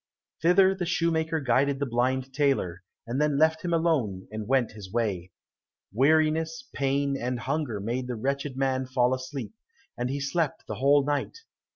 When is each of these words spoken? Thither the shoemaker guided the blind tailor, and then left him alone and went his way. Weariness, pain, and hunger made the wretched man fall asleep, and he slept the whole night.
Thither 0.41 0.73
the 0.73 0.87
shoemaker 0.87 1.39
guided 1.39 1.77
the 1.77 1.85
blind 1.85 2.33
tailor, 2.33 2.81
and 3.05 3.21
then 3.21 3.37
left 3.37 3.61
him 3.63 3.71
alone 3.71 4.27
and 4.31 4.47
went 4.47 4.71
his 4.71 4.91
way. 4.91 5.31
Weariness, 5.93 6.67
pain, 6.73 7.15
and 7.15 7.39
hunger 7.41 7.79
made 7.79 8.07
the 8.07 8.15
wretched 8.15 8.57
man 8.57 8.87
fall 8.87 9.13
asleep, 9.13 9.53
and 9.95 10.09
he 10.09 10.19
slept 10.19 10.65
the 10.65 10.77
whole 10.81 11.05
night. 11.05 11.41